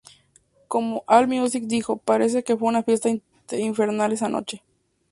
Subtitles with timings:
[0.67, 3.11] Como AllMusic dijo, "parece que fue una fiesta
[3.51, 4.63] infernal esa noche.